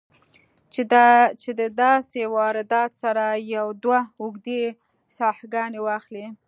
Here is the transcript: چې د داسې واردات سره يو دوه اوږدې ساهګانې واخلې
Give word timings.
چې 1.43 1.51
د 1.59 1.61
داسې 1.83 2.21
واردات 2.35 2.91
سره 3.03 3.25
يو 3.55 3.67
دوه 3.83 3.99
اوږدې 4.23 4.63
ساهګانې 5.17 5.79
واخلې 5.83 6.25